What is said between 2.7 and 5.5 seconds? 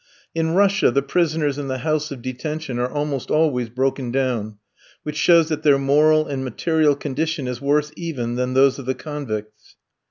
are almost always broken down, which shows